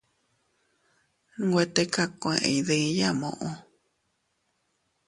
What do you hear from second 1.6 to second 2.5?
tikakue